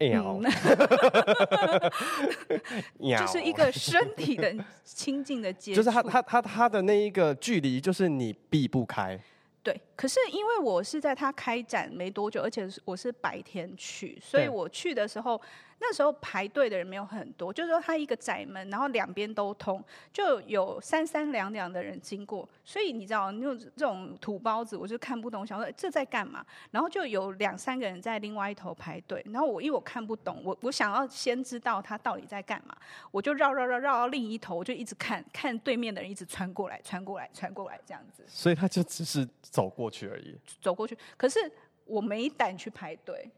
[0.00, 0.42] 嗯，
[3.16, 4.52] 就是一个身体的
[4.84, 9.18] 亲近的接触，就是他他他他的那一个距离，就是你避不开。
[9.62, 15.40] 对，可是因为我是在他开展没多久，而且我是白天去，所以我去的时候。
[15.78, 22.48] 那时候排队的人没有很多，就是说他一个窄门，然后两边都通，就有三三两两的人经过。
[22.64, 26.44] 所以你知道，那种这种土包子，我就看不懂，我想说这在干嘛？
[26.70, 29.22] 然后就有两三个人在另外一头排队。
[29.30, 32.74] 然后我因为我看不懂，我我想要先知道他到底在干嘛，
[33.10, 38.24] 我就绕绕绕绕到另一头，我就一直看看对面的人一直穿过来，穿过来，穿过来这样子。
[38.26, 40.34] 所以他就只是走过去而已。
[40.60, 41.38] 走过去，可是
[41.84, 43.30] 我没胆去排队。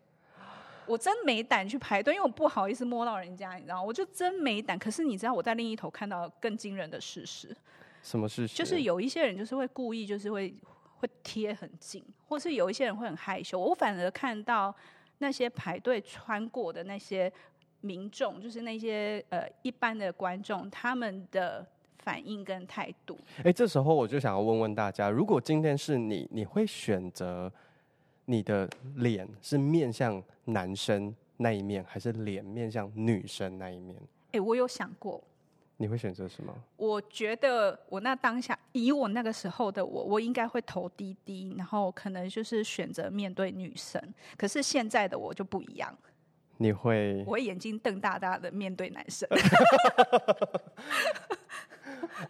[0.88, 4.78] 我真没胆去排队，因为我不好意思摸到人家，你知道，我就真没胆。
[4.78, 7.54] 可是你知道，我在另一头看到更惊人的事实。
[8.02, 8.56] 什么事实？
[8.56, 10.54] 就是有一些人就是会故意，就是会
[10.98, 13.58] 会贴很近，或是有一些人会很害羞。
[13.58, 14.74] 我反而看到
[15.18, 17.30] 那些排队穿过的那些
[17.82, 21.66] 民众，就是那些呃一般的观众，他们的
[21.98, 23.18] 反应跟态度。
[23.44, 27.52] 哎，这时候我就想要问问大家，如果今天是你，你会选择？
[28.30, 33.96] 你的脸是面向男生那一面，还是脸面向女生那一面？
[34.26, 35.24] 哎、欸，我有想过。
[35.78, 36.52] 你会选择什么？
[36.76, 43.98] 我觉得我那当下，以我那个时候的我，我应该会投滴滴，然后可能就是选择面对女生。
[44.36, 45.96] 可是现在的我就不一样。
[46.58, 47.24] 你会？
[47.26, 49.26] 我会眼睛瞪大大的面对男生。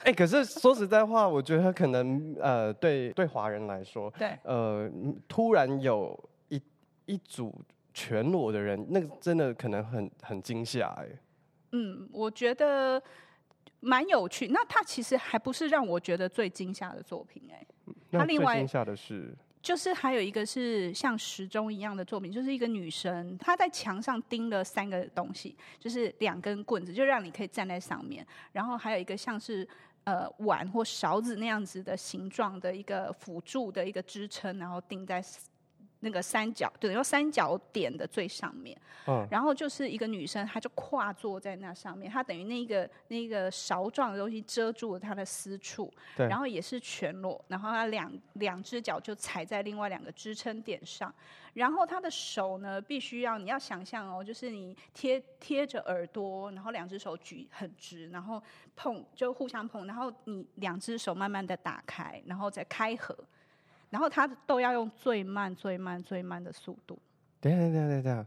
[0.00, 4.90] 哎、欸，可是说实在话，我觉得可能呃，对对华人来说，对呃，
[5.26, 6.60] 突然有一
[7.06, 7.54] 一组
[7.94, 11.08] 全裸的人，那个真的可能很很惊吓哎。
[11.72, 13.02] 嗯，我觉得
[13.80, 14.48] 蛮有趣。
[14.48, 17.66] 那他其实还不是让我觉得最惊吓的作品哎。
[18.10, 19.34] 那最惊吓的是，
[19.68, 28.26] 就是还有一个是像时钟一样的作品，就是一个女生她在墙上钉了三个东西，就是两根棍子，就让你可以站在上面。
[28.50, 29.68] 然后还有一个像是。
[30.04, 35.22] 呃，碗或勺子那样子的形状的一个辅助的一个支撑，然后钉在
[36.00, 38.78] 那个三角，对，用三角点的最上面。
[39.06, 51.12] 嗯，然后就是一个女生，她就跨坐在那上面，她等于那个那个勺状的东西遮住了她的私处，对，然后也是全裸，然后她两两只脚就踩在另外两个支撑点上。
[51.54, 58.40] 然后她的手呢，必须要你要想象哦，就是你贴贴着耳朵，然后两只手举很直，然后
[58.76, 63.16] 碰就互相碰，然后你两只手慢慢的打开，然后再开合，
[63.90, 66.98] 然后他都要用最慢、最慢、最慢的速度。
[67.40, 68.26] 等下，等下，等下，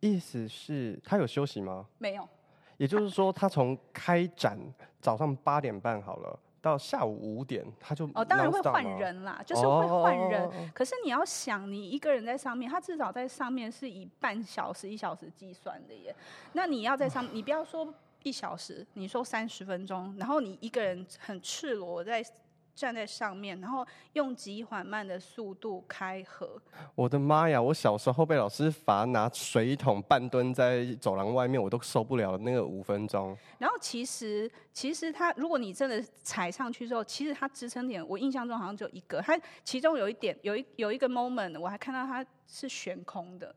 [0.00, 1.86] 意思是他有休息吗？
[1.98, 2.28] 没有。
[2.76, 4.58] 也就是说，他从开展
[5.00, 6.38] 早上八点半好了。
[6.60, 10.44] 到下午五点，他就哦，当然会换人啦，就是会换人。
[10.44, 10.52] Oh.
[10.74, 16.14] 可是你要想，你一个人在上面，他至少在上面是以半小时、一小时计算的耶。
[16.54, 17.94] 那你要在上面，你不要说
[18.24, 22.22] 一小时，你说三十分钟，然后你一个人很赤裸在
[22.78, 26.48] 站在上面，然后用极缓慢的速度开合。
[26.94, 27.60] 我的妈呀！
[27.60, 33.36] 我小时候被老师罚拿水桶半蹲在走廊外面，我都受不了那个五分钟。
[33.58, 39.20] 然后其实，其实他如果你真的踩上去之后，其实他支撑点，我印象中好像只有一个。
[39.20, 43.52] 他其中有一点，有一有一个 moment，我还看到他是悬空的。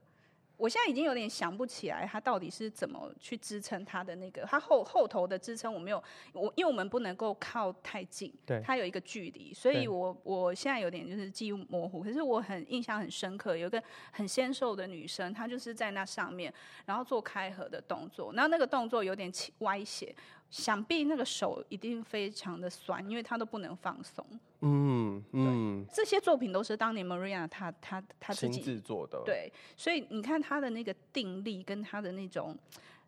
[0.62, 6.02] 我现在已经有点想不起来，他到底是怎么去支撑他的那个，他后后头的支撑我没有，
[6.34, 16.54] 我因为我们不能够靠太近，对，他有一个距离，所以我我现在有点就是记忆模糊，可是我很印象很深刻，有一个很纤瘦的女生，她就是在那上面，
[16.86, 20.16] 然后做开合的动作，然后那个动作有点歪斜。
[20.52, 24.24] 想必那个手一定非常的酸，因为她都不能放松。
[24.64, 29.22] 嗯嗯，这些作品都是当年 Maria 她她她自己制作的。
[29.26, 32.56] 对，所以你看她的那个定力跟她的那种，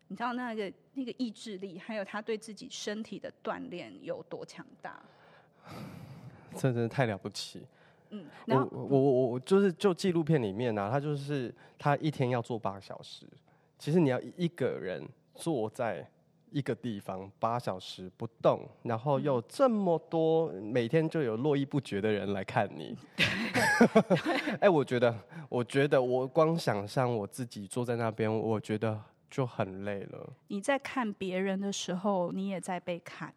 [0.08, 5.00] 你知道那个那个意志力，还有她对自己身体的锻炼有多强大。
[6.54, 7.64] 这真的太了不起。
[8.10, 13.26] 嗯，我我我我就是就纪录片里面呢、啊，他就是他一天要做八个小时。
[13.78, 16.08] 其实你要一个人坐在。
[16.54, 22.96] 一个地方八小时不动，然后又这么多，每天就有络绎不绝的人来看你。
[24.62, 25.12] 哎、欸，我觉得，
[25.48, 30.32] 我觉得我光想象我自己坐在那边，我觉得就很累了。
[30.46, 33.34] 你在看别人的时候，你也在被看。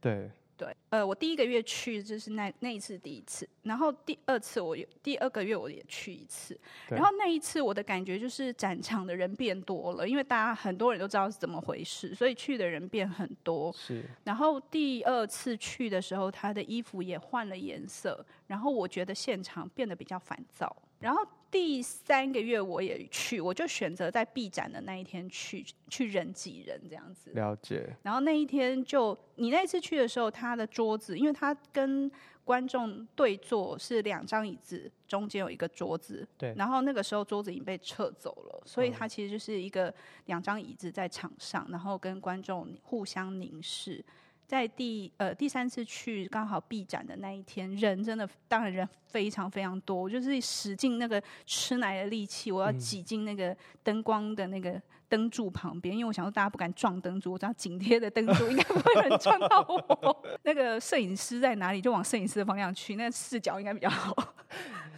[0.00, 0.30] 对。
[0.56, 13.72] 对，呃，我第一个月去就是那那一次第一次，然后第二次我第二个月我也去一次，然后那一次我的感觉就是展场的人变多了，因为大家很多人都知道是怎么回事，所以去的人变很多。
[13.72, 21.26] 是，然后第二次去的时候，他的衣服也换了颜色，然后我觉得现场变得比较烦躁，然后。
[21.54, 27.30] 第三个月我也去，我就选择在闭展的那一天去，去人挤人这样子。
[27.30, 27.96] 了解。
[28.02, 32.10] 然后那一天就你那次去的时候，他的桌子，因为他跟
[32.42, 36.26] 观众对坐是两张椅子，中间有一个桌子。
[36.36, 36.52] 对。
[36.56, 39.94] 然后那个时候桌子已经被撤走了，所以他其实就是一个
[40.26, 44.04] 两张椅子在场上，然后跟观众互相凝视。
[44.46, 60.22] 在第呃第三次去刚好闭展的那一天，人真的当然人非常非常多，我就是使尽那个吃奶的力气，我要挤进那个灯光的那个灯柱旁边，因为我想说大家不敢撞灯柱，我只要紧贴着灯柱，应该不会有人撞到我。
[60.42, 64.34] 那个摄影师在哪里，就往摄影师的方向去，那视角应该比较好。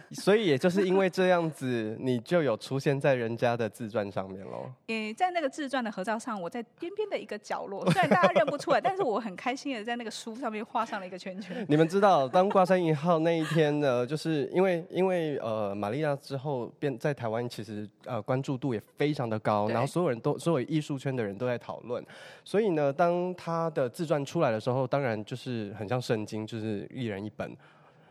[0.15, 4.71] 所以也就是因为这样子，你就有出现在人家的自传上面喽。
[4.87, 11.63] 诶，在那个自传的合照上，我在边边的一个角落，虽然大家认不出来，但是我很开心的在那个书上面画上了一个圈圈。
[11.67, 22.03] 你们知道，当挂山一号那一天呢，就是因为因为呃，玛利亚之后变在台湾，其实呃关注度也非常的高，然后所有人都所有艺术圈的人都在讨论，
[22.43, 27.55] 所以呢，当他的自传出来的时候，当然就是很像圣经，就是一人一本。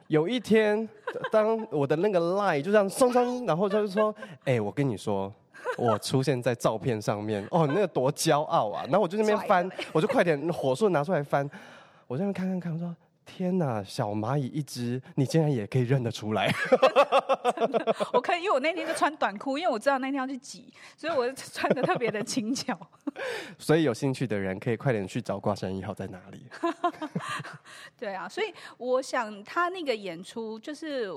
[0.09, 0.89] 有一天，
[1.31, 5.33] 当我的那个 line 就这样松松，然后他就是说，哎、欸，我跟你说，
[5.77, 8.85] 我出现在照片上面，哦，那个多骄傲啊！
[8.85, 11.49] 然后我就那边翻，我就快点火速拿出来翻，
[12.07, 12.95] 我在那边看看看，我说。
[13.29, 16.49] 天呐，小蚂蚁一只，你竟然也可以认得出来？
[18.13, 22.79] 我可以，因为我那天就穿短裤，因为我知道那天要去挤，所以我穿的特别的轻巧。
[23.59, 26.47] 所以有兴趣的人可以快点去找挂山一号在哪里。
[27.99, 31.11] 对啊，所以我想他那个演出就是，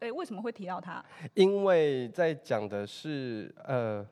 [0.00, 1.04] 哎，为什么会提到他？
[1.34, 4.06] 因为在讲的是，呃，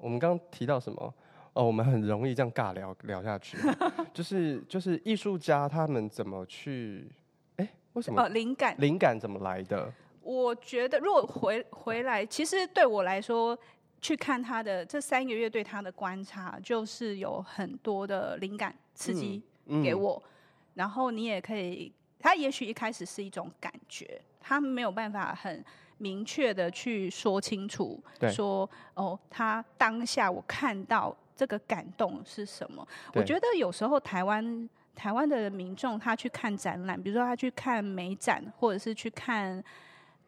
[0.00, 1.14] 我们刚刚提到什么？
[1.54, 3.58] 哦，我们很容易这样尬聊聊下去，
[4.14, 7.10] 就是就是艺术家他们怎么去，
[7.56, 8.22] 哎，为什么？
[8.22, 9.92] 哦，灵感，灵感怎么来的？
[10.22, 13.58] 我觉得，如果回回来，其实对我来说，
[14.00, 19.42] 去看他的这三个月对他的观察，就是有很多的灵感刺激
[19.82, 20.22] 给我。
[20.22, 20.30] 嗯嗯、
[20.78, 25.64] 然后你也可以，他也许一开始是一种感觉，他没有办法很。
[26.00, 32.86] 明确的去说清楚，说哦，他当下我看到这个感动是什么？
[33.14, 39.60] 我觉得有时候台湾台湾的民众他去看展览，比如说他去看美展，或者是去看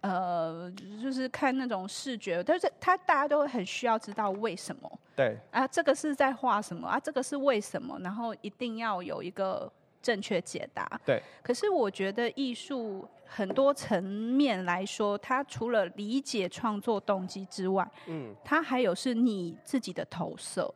[0.01, 0.69] 呃，
[1.01, 5.01] 就是看那种视觉，但是他大家都会很需要知道为什么？
[5.15, 6.99] 对啊，这个是在画什么啊？
[6.99, 7.97] 这个是为什么？
[8.01, 9.71] 然后一定要有一个
[10.03, 11.01] 正确解答。
[11.05, 13.09] 对，可是我觉得艺术。
[13.33, 20.69] 很多层面来说，它除了理解创作动机之外，嗯，它还有是你自己的投射。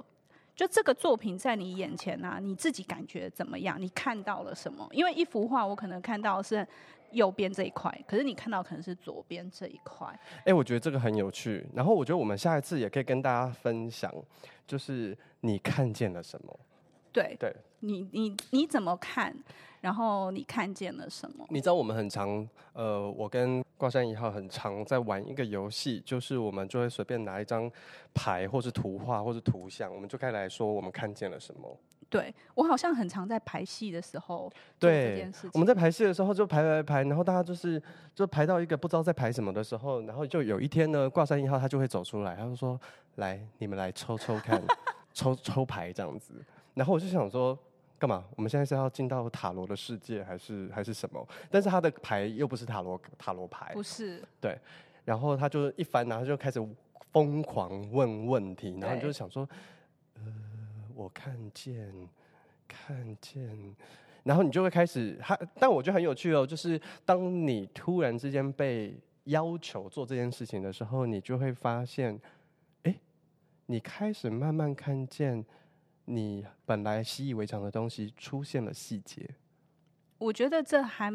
[0.55, 3.77] 就这个作品在你眼前啊，你自己感觉怎么样？
[3.83, 4.89] 你看到了什么？
[4.93, 6.65] 因为一幅画，我可能看到是
[7.11, 10.07] 右边这一块，可是你看到可能是左边这一块。
[10.45, 11.67] 哎，我觉得这个很有趣。
[11.75, 14.15] 然后我觉得我们下一次也可以跟大家分享，
[14.65, 16.57] 就是你看见了什么。
[17.15, 19.35] 对对，你你你怎么看？
[19.81, 21.47] 然后你看见了什么？
[21.51, 27.71] 你知道我们很常，呃，我跟挂山一号很常在玩一个游戏，就是我们就会随便拿一张
[28.15, 31.79] 牌，或是图画，或是图像，我们就开始来说我们看见了什么。
[32.09, 35.51] 对，我好像很常在排戏的时候对这件事情。
[35.53, 37.83] 我们在排戏的时候就排排排，然后大家就是
[38.15, 42.81] 就排到一个不知道在排什么的时候，然后就有一天呢，挂山一号他就会走出来，他就说
[43.17, 44.63] ：“来，你们来抽抽看，
[45.13, 46.33] 抽抽牌这样子。”
[46.75, 47.59] 然后我就想说。
[47.97, 48.23] 干嘛？
[48.37, 51.27] 我们现在是要进到塔罗的世界，还是还是什么？
[51.51, 54.21] 但是他的牌又不是塔罗塔罗牌，不是。
[54.41, 54.59] 对，
[55.07, 56.61] 然后他就一翻，然后就开始
[57.13, 59.49] 疯狂问问题，然后就想说，
[60.17, 60.23] 呃，
[60.95, 61.91] 我看见，
[62.69, 63.75] 看见，
[64.25, 68.95] 然后你就会开始，他，但我觉得很有趣哦，就是当你突然之间被
[69.25, 72.21] 要求做这件事情的时候，你就会发现，
[72.83, 72.95] 哎，
[73.67, 75.43] 你开始慢慢看见。
[76.05, 79.29] 你本来习以为常的东西出现了细节，
[80.19, 81.11] 我觉得这还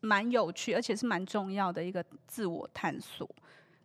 [0.00, 3.28] 蛮有趣，而且是蛮重要的一个自我探索。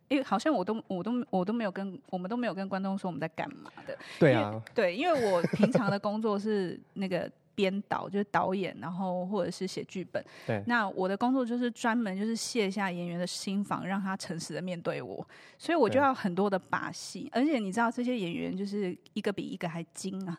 [0.08, 3.94] 因为好像我都我都我都没有跟我们都没有跟观众说我们在干嘛的。
[4.18, 10.24] 对啊，对，因为我平常的工作是那个编导，就是导演，然后或者是写剧本。
[10.46, 15.26] 对，那我的工作就是专门就是卸下演员的心防，让他诚实的面对我，
[15.58, 20.38] 所以我就要很多的把戏，而且你知道这些演员就是一个比一个还精啊。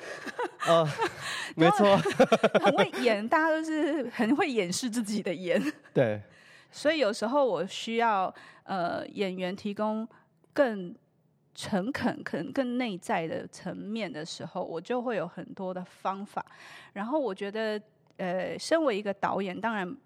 [0.66, 0.88] 呃，
[1.54, 1.94] 没错，
[2.62, 5.62] 很会演，大家都是很会掩饰自己的演。
[5.92, 6.22] 对，
[6.70, 10.08] 所以有时候我需要呃演员提供
[10.54, 10.94] 更。
[11.60, 16.46] 诚恳、可能更内在的层面的时候，我就会有很多的方法。
[16.92, 17.82] 然后我觉得，
[18.16, 19.96] 呃，身为一个导演，当然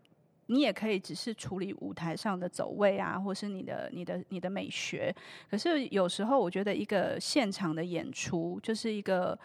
[0.47, 5.15] 你也可以只是处理舞台上的走位啊，或是你的、你的、你的美学。
[5.51, 9.39] 可是有时候，我觉得一个现场的演出，就是一个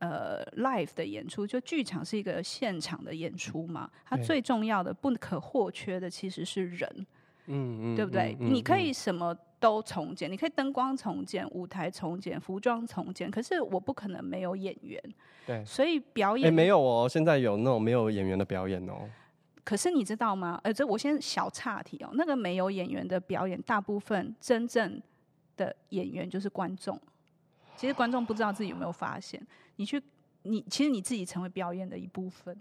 [0.00, 3.90] 呃 live 的演出，就剧场是一个现场的演出嘛。
[4.04, 7.06] 它最重要的、不可或缺的，其实是人。
[7.46, 8.36] 嗯嗯，对不对？
[8.38, 9.34] 嗯嗯、你可以什么？
[9.64, 15.02] 都重建，你可以灯光重建、舞台重建、服装重建，可是我不可能没有演员。
[15.46, 19.08] 对，所以表演、欸、没有哦，现在有那种没有演员的表演哦。
[19.64, 20.60] 可是你知道吗？
[20.64, 22.10] 呃，这我先小岔题哦。
[22.12, 25.00] 那个没有演员的表演，大部分真正
[25.56, 27.00] 的演员就是观众。
[27.74, 29.40] 其实观众不知道自己有没有发现，
[29.76, 29.98] 你去，
[30.42, 32.54] 你其实你自己成为表演的一部分。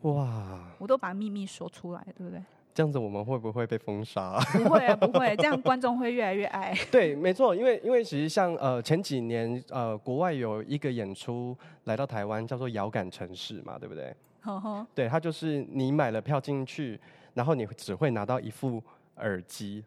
[0.00, 0.72] 哇！
[0.78, 2.42] 我都把秘密说出来，对不对？
[2.76, 4.38] 这样子我们会不会被封杀？
[4.52, 6.74] 不会啊， 不会，这样观众会越来越爱。
[6.92, 14.14] 对，没错，因为因为其实像呃前几年呃国外有一个演出来到台湾，叫做《遥感城市》嘛，对不对？
[14.42, 14.86] 呵呵。
[14.94, 17.00] 对，它就是你买了票进去，
[17.32, 18.82] 然后你只会拿到一副
[19.16, 19.82] 耳机，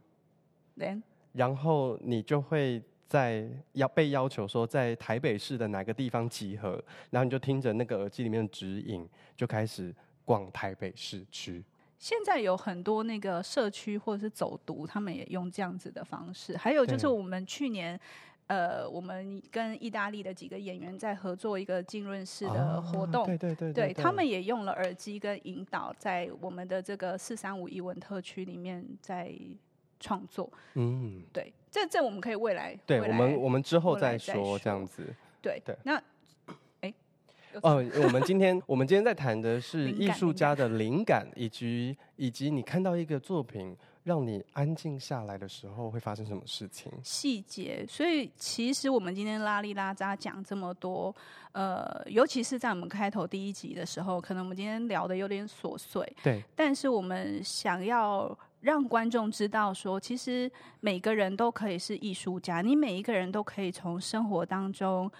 [0.75, 0.99] 对，
[1.33, 9.93] 然后你就会在要被要求说在台北市的哪个地方集合，然后你就听着那个耳机里面的指引，就开始
[10.25, 11.63] 逛台北市区。
[11.99, 16.55] 现在有很多那个社区或者是走读，他们也用这样子的方式。
[16.55, 17.99] 还有就是我们去年，
[18.47, 29.33] 呃，我们跟意大利的几个演员在合作一个浸润式的活动，对对对，对，他们也用了耳机跟引导，在我们的这个四三五一文特区里面在
[29.99, 30.49] 创作。
[30.75, 35.03] 嗯，对，这这我们可以未来，对我们我们之后再说，再说这样子。
[35.41, 36.01] 对对，那。
[37.61, 46.91] 哦，我们今天我们今天在谈的是艺术家的灵感，以及以及你看到一个作品让你安静下来的时候会发生什么事情？
[47.03, 47.85] 细节。
[47.87, 51.13] 所以其实我们今天拉里拉扎讲这么多，
[51.51, 56.43] 呃，尤其是在我们开头第一集的时候，可能我们今天聊的有点琐碎，对。
[56.55, 65.11] 但是我们想要让观众知道说，其实每个人都可以是艺术家，你每一个人都可以从生活当中。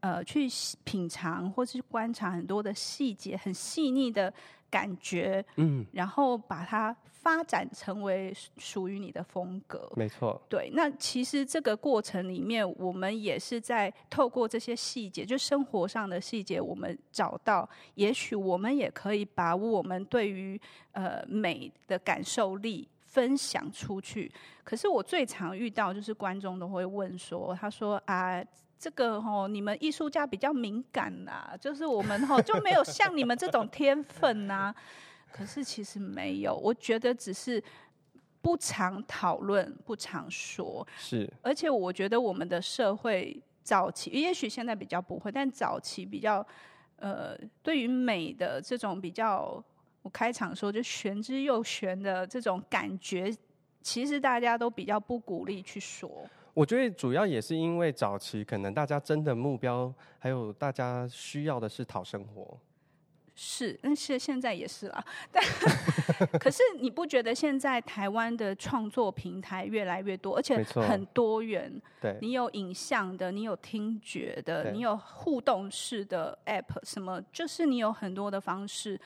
[0.00, 0.48] 呃，去
[0.82, 4.32] 品尝或是观察很多的细节，很细腻的
[4.70, 9.92] 感觉，嗯，然后把它发展成为属于你的风格。
[9.96, 10.70] 没错，对。
[10.72, 20.58] 那其实这个过程里面，我们也是在透过这些细节，就生活上的细节，我们找到，也许我们也可以把我们对于
[20.92, 24.32] 呃美的感受力分享出去。
[24.64, 28.42] 可是我最常遇到就是观众都会问说，他说啊。
[28.80, 34.74] 这个吼，你们艺术家比较敏感呐，就是我们吼就没有像你们这种天分呐。
[35.30, 37.62] 可是其实没有，我觉得只是
[38.40, 40.84] 不常讨论，不常说。
[40.96, 46.44] 是，而且我觉得我们的社会早期，也许现在比较不会，但早期比较
[46.96, 49.62] 呃，对于美的这种比较，
[50.00, 53.30] 我开场说就玄之又玄的这种感觉，
[53.82, 56.26] 其实大家都比较不鼓励去说。
[56.52, 62.58] 我觉得主要也是因为早期可能大家真的目标，还有大家需要的是讨生活。
[63.42, 65.02] 是，但是现在也是啦。
[65.32, 65.42] 但
[66.38, 71.72] 可是你不觉得现在台湾的创作平台越来越多，而且很多元？
[72.02, 79.00] 对，你有影像的，你有听觉的，你有互动式的 App，什么就是你有很多的方式。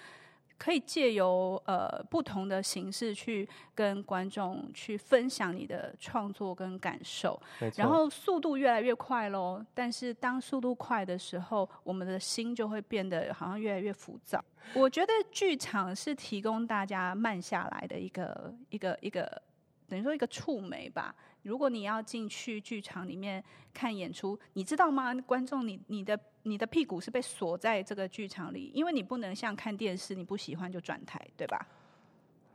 [0.56, 7.40] 可以借由呃不同的形式去跟观众去分享你的创作跟感受，
[7.76, 9.64] 然后速度越来越快喽。
[9.74, 14.42] 但是当速度快的时候，我们的心就会变得好像越来越浮躁。
[14.72, 19.42] 我觉得剧场是提供大家慢下来的一个一个一个，
[19.88, 21.14] 等于说一个触媒吧。
[21.42, 23.44] 如果你要进去剧场里面
[23.74, 25.14] 看演出，你知道吗？
[25.26, 31.66] 观众你，你你的你的屁股是被锁在这个剧场里，因为你不能像看电视，你不喜欢就转台，对吧？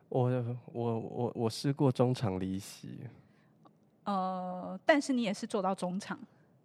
[0.08, 0.30] 我
[0.72, 3.02] 我我我试过中场离席，
[4.06, 6.18] 呃，但是你也是做到中场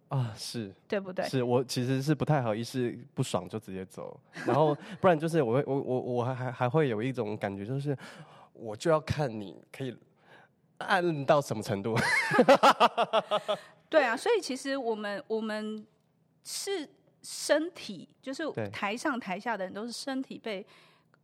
[0.07, 1.27] 啊，是对不对？
[1.27, 7.95] 是我其实是不太好意思，不爽就直接走，然后不然就是我会我我我还还还会有一种感觉，就是
[8.53, 9.95] 我就要看你可以。
[10.79, 11.95] 按到什么程度？
[13.87, 15.87] 对啊，所以其实我们我们
[16.43, 16.85] 是
[17.25, 20.65] 身体，就是台上台下的人都是身体被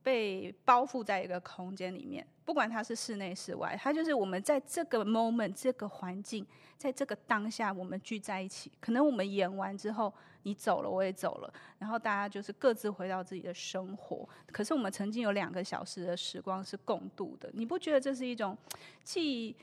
[0.04, 6.46] 被包覆在一个空间里面，不管它是室内室外，它就是我们在这个 moment 这个环境，
[6.78, 8.72] 在这个当下，我们聚在一起。
[8.80, 10.12] 可能我们演完之后。
[10.44, 14.28] 你走了，我也走了，然后大家就是各自回到自己的生活。
[14.52, 18.58] 可是我们曾经有两个小时的时光是共度的，你不觉得这是一种
[19.04, 19.56] 既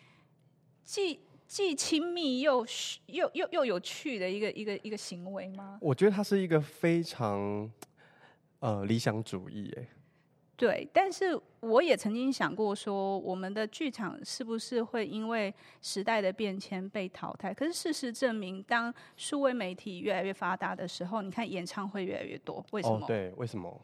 [0.85, 1.19] 既
[1.49, 2.65] 既亲密又
[3.07, 5.79] 又又又有趣的一个一个一个行为吗？
[5.81, 7.69] 我觉得它是一个非常
[8.61, 9.89] 呃理想主义，哎。
[10.59, 17.55] 对，但是我也曾经想过说，我们的剧场是不是会因为时代的变迁被淘汰？
[17.55, 22.97] 可是事实证明，当数位媒体越来越发达的时候，你看演唱会越来越多，为什么？
[22.97, 23.81] 哦，对，为什么？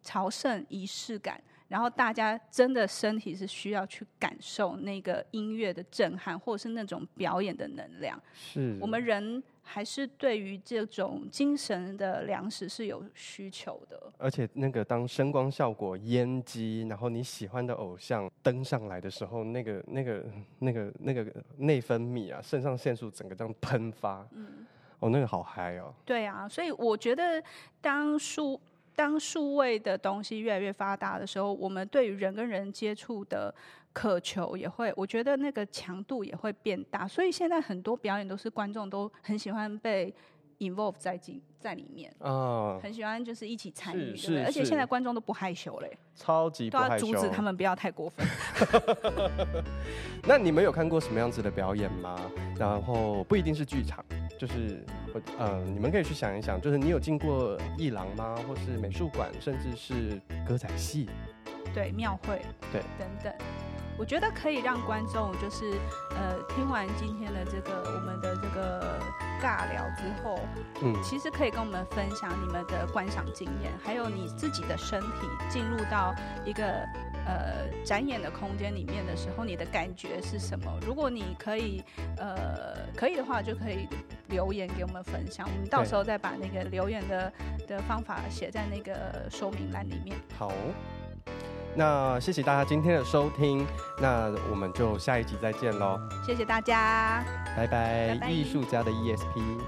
[0.00, 8.20] 朝圣仪式感，然后大家真的身体是需要去感受那个音乐的震撼，或者是那种表演的能量。
[8.34, 9.42] 是我们人。
[9.66, 20.24] 还是对于这种精神的粮食是有需求的，而且那个当声光效果、烟机，然后你喜欢的偶像登上来的时候，那个、那个、
[20.58, 24.66] 那个、那个内分泌啊，肾上腺素整个这样喷发，嗯，
[24.98, 25.94] 哦，那个好嗨哦。
[26.04, 27.42] 对啊，所以我觉得
[27.80, 28.60] 当数
[28.94, 33.54] 当数位的东西越来越发达的时候，我们对于人跟人接触的。
[33.94, 40.12] 渴求也会，我觉得那个强度也会变大，所以现在很多表演都是观众都很喜欢被
[40.70, 44.44] involve 在进在里面，啊，很喜欢就是一起参与，对不对？
[44.44, 48.26] 而且现在观众都不害羞嘞，超级都要阻止他们不要太过分。
[50.26, 52.20] 那你们有看过什么样子的表演吗？
[52.58, 54.04] 然后不一定是剧场，
[54.38, 54.84] 就是
[55.38, 58.36] 呃，你们可以去想一想，就是你有进过艺廊吗？
[58.46, 61.08] 或是美术馆，甚至是歌仔戏，
[61.74, 62.42] 对，庙会，
[62.72, 63.32] 对，等等。
[63.96, 65.70] 我觉得可以让观众就是，
[66.16, 68.98] 呃，听完今天的这个我们的这个
[69.44, 70.40] 尬聊之后，
[70.80, 76.14] 嗯，其实可以跟我们分享你们的观赏经验，还有你自己的身体进入到
[76.46, 76.64] 一个
[77.26, 80.72] 呃展演的空间里面的时候，你的感觉是什么？
[80.86, 81.84] 如果你可以，
[82.16, 83.86] 呃，可以的话，就可以
[84.28, 87.32] 留言给我们分享，我们到时候再把那个留言的
[87.68, 90.16] 的方法写在那个说明栏里面。
[90.38, 90.50] 好。
[91.76, 93.66] 那谢谢大家今天的收听，
[93.98, 96.00] 那我们就下一集再见喽。
[96.24, 97.24] 谢谢大家，
[97.56, 98.30] 拜拜。
[98.30, 99.58] 艺术家的 ESP，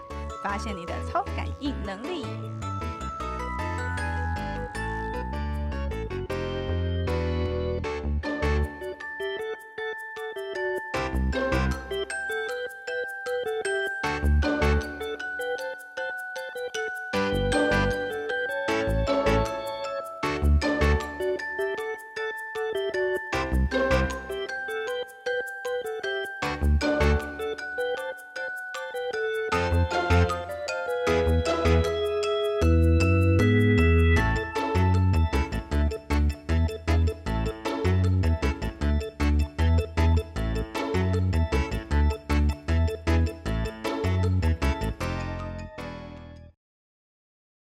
[0.42, 2.24] 发现你的超感应能力。